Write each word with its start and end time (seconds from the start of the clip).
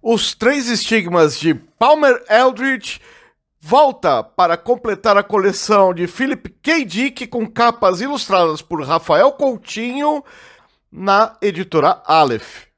Os 0.00 0.32
Três 0.32 0.68
Estigmas 0.68 1.36
de 1.40 1.54
Palmer 1.54 2.22
Eldritch 2.30 2.98
volta 3.60 4.22
para 4.22 4.56
completar 4.56 5.16
a 5.16 5.24
coleção 5.24 5.92
de 5.92 6.06
Philip 6.06 6.48
K. 6.62 6.84
Dick 6.84 7.26
com 7.26 7.44
capas 7.44 8.00
ilustradas 8.00 8.62
por 8.62 8.80
Rafael 8.84 9.32
Coutinho 9.32 10.22
na 10.90 11.36
editora 11.42 12.00
Aleph. 12.06 12.68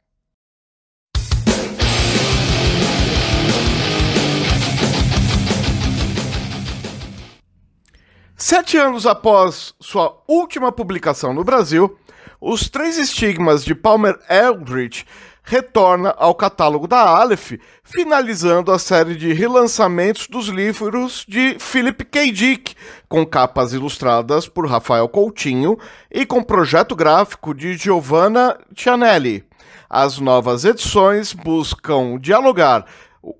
Sete 8.34 8.78
anos 8.78 9.04
após 9.06 9.74
sua 9.78 10.22
última 10.26 10.72
publicação 10.72 11.34
no 11.34 11.44
Brasil, 11.44 11.98
Os 12.40 12.70
Três 12.70 12.96
Estigmas 12.96 13.62
de 13.62 13.74
Palmer 13.74 14.18
Eldritch 14.30 15.04
retorna 15.50 16.14
ao 16.16 16.32
catálogo 16.32 16.86
da 16.86 17.00
Aleph, 17.00 17.54
finalizando 17.82 18.70
a 18.70 18.78
série 18.78 19.16
de 19.16 19.32
relançamentos 19.32 20.28
dos 20.28 20.46
livros 20.46 21.24
de 21.26 21.56
Philip 21.58 22.04
K. 22.04 22.30
Dick, 22.30 22.76
com 23.08 23.26
capas 23.26 23.72
ilustradas 23.72 24.46
por 24.46 24.68
Rafael 24.68 25.08
Coutinho 25.08 25.76
e 26.08 26.24
com 26.24 26.40
projeto 26.40 26.94
gráfico 26.94 27.52
de 27.52 27.76
Giovanna 27.76 28.56
Cianelli. 28.76 29.44
As 29.88 30.20
novas 30.20 30.64
edições 30.64 31.32
buscam 31.32 32.16
dialogar 32.16 32.86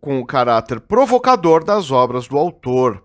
com 0.01 0.18
o 0.18 0.27
caráter 0.27 0.80
provocador 0.80 1.62
das 1.62 1.92
obras 1.92 2.27
do 2.27 2.37
autor. 2.37 3.04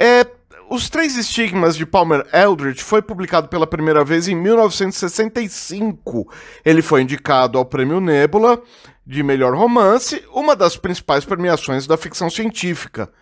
É 0.00 0.24
os 0.72 0.88
Três 0.88 1.18
Estigmas 1.18 1.76
de 1.76 1.84
Palmer 1.84 2.26
Eldritch 2.32 2.80
foi 2.80 3.02
publicado 3.02 3.46
pela 3.46 3.66
primeira 3.66 4.02
vez 4.02 4.26
em 4.26 4.34
1965. 4.34 6.32
Ele 6.64 6.80
foi 6.80 7.02
indicado 7.02 7.58
ao 7.58 7.64
Prêmio 7.66 8.00
Nebula 8.00 8.58
de 9.06 9.22
Melhor 9.22 9.54
Romance, 9.54 10.24
uma 10.32 10.56
das 10.56 10.74
principais 10.74 11.26
premiações 11.26 11.86
da 11.86 11.98
ficção 11.98 12.30
científica. 12.30 13.12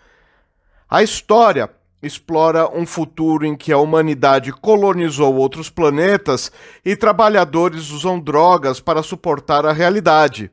A 0.89 1.03
história 1.03 1.69
explora 2.01 2.71
um 2.71 2.87
futuro 2.87 3.45
em 3.45 3.57
que 3.57 3.73
a 3.73 3.79
humanidade 3.79 4.53
colonizou 4.53 5.35
outros 5.35 5.69
planetas 5.69 6.53
e 6.85 6.95
trabalhadores 6.95 7.91
usam 7.91 8.21
drogas 8.21 8.79
para 8.79 9.03
suportar 9.03 9.67
a 9.67 9.73
realidade. 9.73 10.53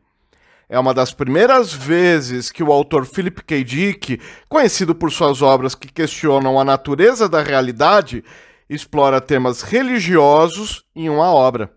É 0.70 0.78
uma 0.78 0.94
das 0.94 1.14
primeiras 1.14 1.72
vezes 1.72 2.52
que 2.52 2.62
o 2.62 2.74
autor 2.74 3.06
Philip 3.06 3.42
K. 3.42 3.64
Dick, 3.64 4.20
conhecido 4.50 4.94
por 4.94 5.12
suas 5.12 5.42
obras 5.42 5.74
que 5.74 5.88
questionam 5.88 6.60
a 6.60 6.66
natureza 6.66 7.30
da 7.30 7.42
realidade, 7.42 8.22
explora 8.70 9.22
temas 9.22 9.62
religiosos 9.62 10.84
em 10.94 11.10
uma 11.10 11.32
obra. 11.32 11.72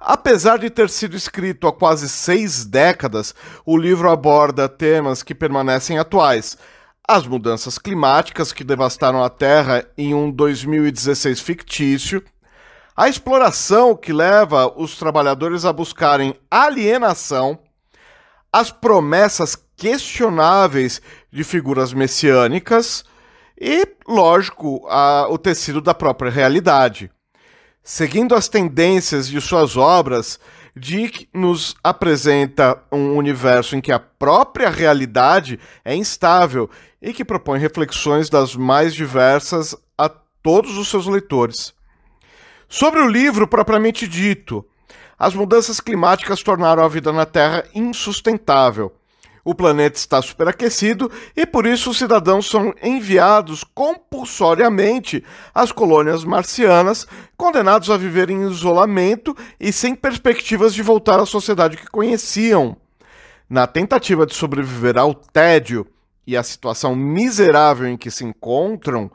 Apesar 0.00 0.58
de 0.58 0.70
ter 0.70 0.88
sido 0.88 1.16
escrito 1.16 1.66
há 1.66 1.72
quase 1.72 2.08
seis 2.08 2.64
décadas, 2.64 3.34
o 3.64 3.76
livro 3.76 4.10
aborda 4.10 4.68
temas 4.68 5.22
que 5.22 5.34
permanecem 5.34 5.98
atuais. 5.98 6.56
As 7.06 7.26
mudanças 7.26 7.78
climáticas 7.78 8.52
que 8.52 8.64
devastaram 8.64 9.22
a 9.22 9.28
Terra 9.28 9.86
em 9.98 10.14
um 10.14 10.30
2016 10.30 11.40
fictício, 11.40 12.22
a 12.96 13.08
exploração 13.08 13.96
que 13.96 14.12
leva 14.12 14.72
os 14.76 14.96
trabalhadores 14.96 15.64
a 15.64 15.72
buscarem 15.72 16.34
alienação, 16.50 17.58
as 18.52 18.70
promessas 18.70 19.56
questionáveis 19.76 21.02
de 21.30 21.42
figuras 21.42 21.92
messiânicas 21.92 23.04
e, 23.60 23.86
lógico, 24.06 24.86
a, 24.88 25.26
o 25.28 25.36
tecido 25.36 25.80
da 25.80 25.92
própria 25.92 26.30
realidade. 26.30 27.10
Seguindo 27.82 28.34
as 28.34 28.48
tendências 28.48 29.28
de 29.28 29.40
suas 29.40 29.76
obras, 29.76 30.38
Dick 30.76 31.28
nos 31.34 31.74
apresenta 31.82 32.80
um 32.90 33.16
universo 33.16 33.76
em 33.76 33.80
que 33.80 33.92
a 33.92 33.98
própria 33.98 34.70
realidade 34.70 35.58
é 35.84 35.94
instável 35.94 36.70
e 37.02 37.12
que 37.12 37.24
propõe 37.24 37.58
reflexões 37.58 38.30
das 38.30 38.56
mais 38.56 38.94
diversas 38.94 39.76
a 39.98 40.08
todos 40.08 40.78
os 40.78 40.88
seus 40.88 41.06
leitores. 41.06 41.73
Sobre 42.68 43.00
o 43.00 43.08
livro 43.08 43.46
propriamente 43.46 44.08
dito, 44.08 44.64
as 45.18 45.34
mudanças 45.34 45.80
climáticas 45.80 46.42
tornaram 46.42 46.84
a 46.84 46.88
vida 46.88 47.12
na 47.12 47.24
Terra 47.24 47.64
insustentável. 47.74 48.92
O 49.44 49.54
planeta 49.54 49.98
está 49.98 50.22
superaquecido 50.22 51.12
e 51.36 51.44
por 51.44 51.66
isso 51.66 51.90
os 51.90 51.98
cidadãos 51.98 52.48
são 52.48 52.72
enviados 52.82 53.62
compulsoriamente 53.62 55.22
às 55.54 55.70
colônias 55.70 56.24
marcianas, 56.24 57.06
condenados 57.36 57.90
a 57.90 57.98
viver 57.98 58.30
em 58.30 58.48
isolamento 58.48 59.36
e 59.60 59.70
sem 59.70 59.94
perspectivas 59.94 60.72
de 60.72 60.82
voltar 60.82 61.20
à 61.20 61.26
sociedade 61.26 61.76
que 61.76 61.86
conheciam. 61.88 62.74
Na 63.48 63.66
tentativa 63.66 64.24
de 64.24 64.34
sobreviver 64.34 64.96
ao 64.96 65.14
tédio 65.14 65.86
e 66.26 66.38
à 66.38 66.42
situação 66.42 66.96
miserável 66.96 67.86
em 67.86 67.98
que 67.98 68.10
se 68.10 68.24
encontram, 68.24 69.10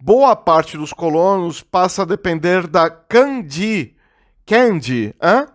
boa 0.00 0.34
parte 0.34 0.78
dos 0.78 0.92
colonos 0.92 1.62
passa 1.62 2.02
a 2.02 2.06
depender 2.06 2.66
da 2.66 2.88
candy, 2.88 3.94
candy, 4.46 5.14
hein? 5.22 5.46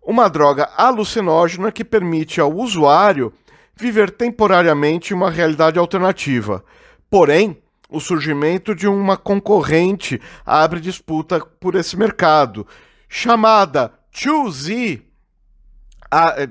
uma 0.00 0.28
droga 0.28 0.70
alucinógena 0.76 1.72
que 1.72 1.84
permite 1.84 2.40
ao 2.40 2.52
usuário 2.52 3.32
viver 3.74 4.10
temporariamente 4.10 5.12
uma 5.12 5.30
realidade 5.30 5.78
alternativa. 5.78 6.64
Porém, 7.10 7.60
o 7.90 8.00
surgimento 8.00 8.74
de 8.74 8.86
uma 8.86 9.16
concorrente 9.16 10.20
abre 10.46 10.80
disputa 10.80 11.40
por 11.40 11.74
esse 11.74 11.96
mercado, 11.96 12.66
chamada 13.08 13.92
2Z, 14.14 15.02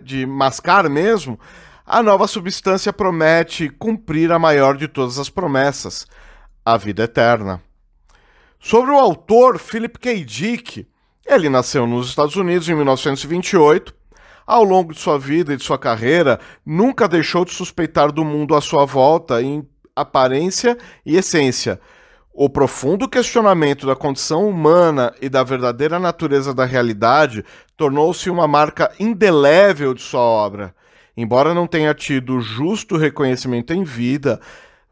de 0.03 0.25
mascar 0.25 0.90
mesmo, 0.90 1.40
a 1.86 2.02
nova 2.02 2.28
substância 2.28 2.94
promete 2.94 3.69
cumprir 3.69 4.31
a 4.31 4.40
maior 4.40 4.78
de 4.78 4.88
todas 4.88 5.18
as 5.18 5.30
promessas, 5.30 6.08
a 6.66 6.77
vida 6.77 7.03
eterna. 7.03 7.61
Sobre 8.59 8.91
o 8.91 8.97
autor 8.97 9.57
Philip 9.57 9.97
K. 9.97 10.23
Dick, 10.23 10.88
ele 11.25 11.49
nasceu 11.49 11.88
nos 11.88 12.09
Estados 12.09 12.35
Unidos 12.35 12.69
em 12.69 12.75
1928. 12.75 13.94
Ao 14.45 14.63
longo 14.63 14.94
de 14.94 15.00
sua 15.00 15.17
vida 15.17 15.53
e 15.53 15.57
de 15.57 15.63
sua 15.63 15.77
carreira, 15.77 16.39
nunca 16.66 17.07
deixou 17.07 17.45
de 17.45 17.51
suspeitar 17.51 18.11
do 18.11 18.25
mundo 18.25 18.55
à 18.55 18.61
sua 18.61 18.85
volta 18.85 19.41
em 19.41 19.67
aparência 19.95 20.77
e 21.05 21.17
essência. 21.17 21.79
O 22.33 22.50
profundo 22.50 23.09
questionamento 23.09 23.85
da 23.85 23.95
condição 23.95 24.47
humana 24.47 25.13
e 25.21 25.27
da 25.27 25.44
verdadeira 25.44 26.00
natureza 26.00 26.53
da 26.53 26.66
realidade 26.66 27.44
tornou-se 27.75 28.29
uma 28.29 28.47
marca 28.47 28.91
indelével 29.00 29.94
de 29.94 30.01
sua 30.01 30.21
obra. 30.21 30.73
Embora 31.16 31.53
não 31.53 31.67
tenha 31.67 31.94
tido 31.94 32.39
justo 32.39 32.95
reconhecimento 32.95 33.73
em 33.73 33.83
vida, 33.83 34.39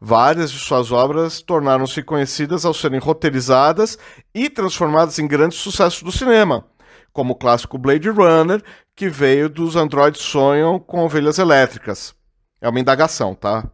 Várias 0.00 0.50
de 0.50 0.58
suas 0.58 0.90
obras 0.90 1.42
tornaram-se 1.42 2.02
conhecidas 2.02 2.64
ao 2.64 2.72
serem 2.72 2.98
roteirizadas 2.98 3.98
e 4.34 4.48
transformadas 4.48 5.18
em 5.18 5.28
grandes 5.28 5.58
sucessos 5.58 6.02
do 6.02 6.10
cinema, 6.10 6.64
como 7.12 7.34
o 7.34 7.36
clássico 7.36 7.76
Blade 7.76 8.08
Runner, 8.08 8.62
que 8.96 9.10
veio 9.10 9.50
dos 9.50 9.76
Androids 9.76 10.22
Sonham 10.22 10.78
com 10.78 11.04
Ovelhas 11.04 11.38
Elétricas. 11.38 12.14
É 12.62 12.68
uma 12.68 12.80
indagação, 12.80 13.34
tá? 13.34 13.70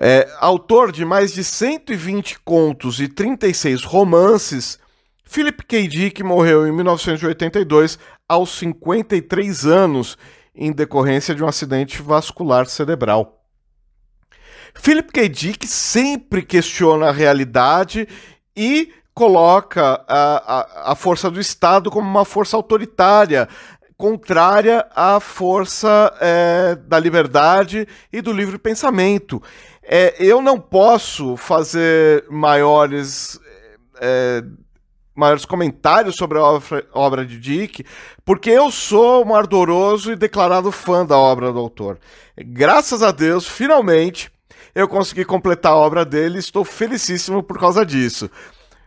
É, 0.00 0.28
autor 0.40 0.90
de 0.90 1.04
mais 1.04 1.32
de 1.32 1.44
120 1.44 2.40
contos 2.40 2.98
e 2.98 3.06
36 3.06 3.84
romances, 3.84 4.80
Philip 5.24 5.64
K. 5.64 5.86
Dick 5.86 6.22
morreu 6.24 6.66
em 6.66 6.72
1982 6.72 8.00
aos 8.28 8.50
53 8.58 9.64
anos 9.64 10.18
em 10.54 10.72
decorrência 10.72 11.34
de 11.34 11.44
um 11.44 11.46
acidente 11.46 12.02
vascular 12.02 12.66
cerebral. 12.66 13.41
Philip 14.74 15.12
K. 15.12 15.28
Dick 15.28 15.66
sempre 15.66 16.42
questiona 16.42 17.08
a 17.08 17.12
realidade 17.12 18.08
e 18.56 18.92
coloca 19.14 20.02
a, 20.08 20.88
a, 20.88 20.92
a 20.92 20.94
força 20.94 21.30
do 21.30 21.40
Estado 21.40 21.90
como 21.90 22.08
uma 22.08 22.24
força 22.24 22.56
autoritária, 22.56 23.48
contrária 23.96 24.86
à 24.96 25.20
força 25.20 26.12
é, 26.20 26.74
da 26.74 26.98
liberdade 26.98 27.86
e 28.12 28.20
do 28.20 28.32
livre 28.32 28.58
pensamento. 28.58 29.40
É, 29.82 30.14
eu 30.18 30.40
não 30.40 30.58
posso 30.58 31.36
fazer 31.36 32.24
maiores. 32.28 33.38
É, 34.00 34.42
maiores 35.14 35.44
comentários 35.44 36.16
sobre 36.16 36.38
a 36.38 36.42
obra, 36.42 36.86
obra, 36.94 37.26
de 37.26 37.38
Dick, 37.38 37.84
porque 38.24 38.48
eu 38.48 38.70
sou 38.70 39.24
um 39.24 39.34
ardoroso 39.34 40.10
e 40.10 40.16
declarado 40.16 40.72
fã 40.72 41.04
da 41.04 41.18
obra 41.18 41.52
do 41.52 41.58
autor. 41.58 41.98
Graças 42.34 43.02
a 43.02 43.10
Deus, 43.10 43.46
finalmente, 43.46 44.31
eu 44.74 44.88
consegui 44.88 45.24
completar 45.24 45.72
a 45.72 45.76
obra 45.76 46.04
dele 46.04 46.38
estou 46.38 46.64
felicíssimo 46.64 47.42
por 47.42 47.58
causa 47.58 47.84
disso. 47.84 48.30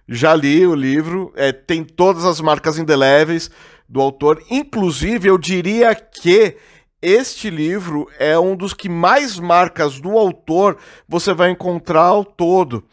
Já 0.07 0.35
li 0.35 0.65
o 0.65 0.75
livro, 0.75 1.33
é, 1.35 1.51
tem 1.51 1.83
todas 1.83 2.25
as 2.25 2.39
marcas 2.39 2.77
indeléveis 2.77 3.49
do 3.87 4.01
autor, 4.01 4.41
inclusive 4.49 5.27
eu 5.27 5.37
diria 5.37 5.93
que 5.95 6.57
este 7.01 7.49
livro 7.49 8.07
é 8.17 8.37
um 8.37 8.55
dos 8.55 8.73
que 8.73 8.89
mais 8.89 9.39
marcas 9.39 9.99
do 9.99 10.17
autor 10.17 10.77
você 11.07 11.33
vai 11.33 11.51
encontrar 11.51 12.01
ao 12.01 12.25
todo. 12.25 12.83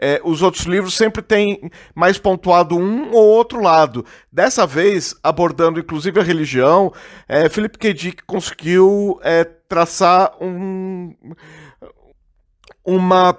É, 0.00 0.20
os 0.24 0.42
outros 0.42 0.64
livros 0.64 0.96
sempre 0.96 1.20
têm 1.20 1.70
mais 1.92 2.18
pontuado 2.18 2.76
um 2.76 3.10
ou 3.10 3.24
outro 3.24 3.60
lado. 3.60 4.06
Dessa 4.32 4.64
vez, 4.64 5.14
abordando 5.22 5.80
inclusive 5.80 6.20
a 6.20 6.22
religião, 6.22 6.92
é, 7.28 7.48
Philip 7.48 7.76
K. 7.76 7.92
Dick 7.92 8.22
conseguiu 8.24 9.18
é, 9.22 9.42
traçar 9.44 10.32
um, 10.40 11.12
uma, 12.88 13.36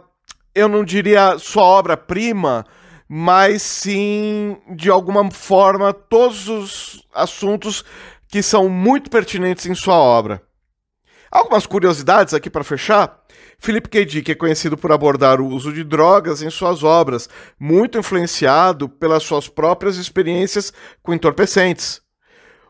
eu 0.54 0.68
não 0.68 0.84
diria 0.84 1.40
sua 1.40 1.64
obra-prima, 1.64 2.64
mas 3.08 3.64
sim, 3.64 4.56
de 4.76 4.92
alguma 4.92 5.32
forma, 5.32 5.92
todos 5.92 6.48
os 6.48 7.08
assuntos 7.12 7.84
que 8.28 8.44
são 8.44 8.70
muito 8.70 9.10
pertinentes 9.10 9.66
em 9.66 9.74
sua 9.74 9.96
obra. 9.96 10.40
Algumas 11.32 11.66
curiosidades 11.66 12.36
aqui 12.36 12.48
para 12.48 12.64
fechar. 12.64 13.24
Philip 13.58 13.90
K. 13.90 14.06
Dick 14.06 14.32
é 14.32 14.36
conhecido 14.36 14.78
por 14.78 14.92
abordar 14.92 15.42
o 15.42 15.48
uso 15.48 15.74
de 15.74 15.84
drogas 15.84 16.44
em 16.44 16.50
suas 16.52 16.84
obras, 16.84 17.28
muito 17.60 17.98
influenciado 17.98 18.88
pelas 18.88 19.24
suas 19.24 19.50
próprias 19.50 19.98
experiências 19.98 20.72
com 21.02 21.12
entorpecentes. 21.12 22.02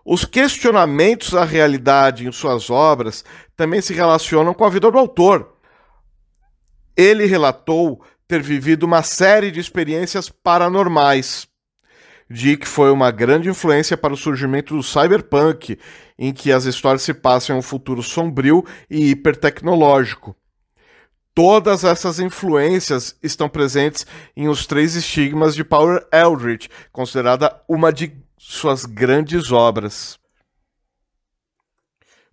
Os 0.06 0.24
questionamentos 0.24 1.36
à 1.36 1.44
realidade 1.44 2.26
em 2.26 2.32
suas 2.32 2.70
obras 2.70 3.26
também 3.58 3.82
se 3.82 3.94
relacionam 3.94 4.54
com 4.54 4.64
a 4.64 4.70
vida 4.70 4.90
do 4.90 4.98
autor. 4.98 5.59
Ele 6.96 7.26
relatou 7.26 8.04
ter 8.28 8.42
vivido 8.42 8.84
uma 8.84 9.02
série 9.02 9.50
de 9.50 9.60
experiências 9.60 10.30
paranormais. 10.30 11.48
Dick 12.30 12.68
foi 12.68 12.92
uma 12.92 13.10
grande 13.10 13.50
influência 13.50 13.98
para 13.98 14.14
o 14.14 14.18
surgimento 14.18 14.76
do 14.76 14.84
cyberpunk, 14.84 15.80
em 16.18 16.32
que 16.32 16.52
as 16.52 16.66
histórias 16.66 17.02
se 17.02 17.14
passam 17.14 17.56
em 17.56 17.60
um 17.60 17.64
futuro 17.64 18.04
sombrio 18.04 18.64
e 18.88 19.10
hipertecnológico. 19.10 20.36
Todas 21.34 21.84
essas 21.84 22.20
influências 22.20 23.16
estão 23.24 23.50
presentes 23.50 24.06
em 24.36 24.48
Os 24.48 24.68
Três 24.68 24.94
Estigmas 24.94 25.56
de 25.56 25.64
Power 25.64 26.06
Eldritch, 26.14 26.68
considerada 26.92 27.60
uma 27.68 27.92
de 27.92 28.16
suas 28.38 28.86
grandes 28.86 29.52
obras. 29.52 30.20